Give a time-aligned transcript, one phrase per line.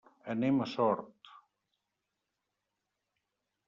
[0.35, 1.31] Anem a Sort.